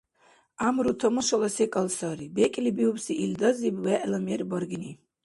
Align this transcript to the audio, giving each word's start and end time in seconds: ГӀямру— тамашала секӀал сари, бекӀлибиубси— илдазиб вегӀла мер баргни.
ГӀямру— 0.59 0.93
тамашала 1.01 1.49
секӀал 1.55 1.87
сари, 1.97 2.25
бекӀлибиубси— 2.35 3.13
илдазиб 3.25 3.75
вегӀла 3.85 4.19
мер 4.27 4.41
баргни. 4.49 4.91